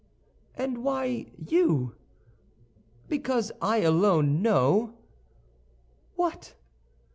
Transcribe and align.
"And 0.55 0.79
why 0.83 1.27
you?" 1.37 1.93
"Because 3.07 3.51
I 3.61 3.81
alone 3.81 4.41
know—" 4.41 4.95
"What?" 6.15 6.55